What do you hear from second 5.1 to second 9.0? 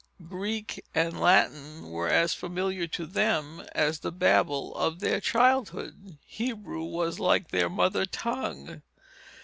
childhood. Hebrew was like their mother tongue.